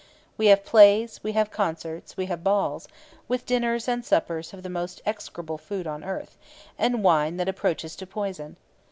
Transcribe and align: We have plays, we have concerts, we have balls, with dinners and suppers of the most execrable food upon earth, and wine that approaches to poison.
We 0.35 0.47
have 0.47 0.65
plays, 0.65 1.19
we 1.21 1.33
have 1.33 1.51
concerts, 1.51 2.17
we 2.17 2.25
have 2.25 2.43
balls, 2.43 2.87
with 3.27 3.45
dinners 3.45 3.87
and 3.87 4.03
suppers 4.03 4.51
of 4.51 4.63
the 4.63 4.67
most 4.67 4.99
execrable 5.05 5.59
food 5.59 5.85
upon 5.85 6.03
earth, 6.03 6.39
and 6.75 7.03
wine 7.03 7.37
that 7.37 7.47
approaches 7.47 7.95
to 7.97 8.07
poison. 8.07 8.55